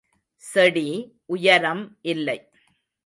செடி 0.43 0.87
உயரம் 1.25 1.97
இல்லை. 2.01 2.39